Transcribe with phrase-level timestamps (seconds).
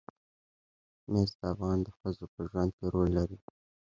[1.11, 3.37] مس د افغان ښځو په ژوند کې رول لري.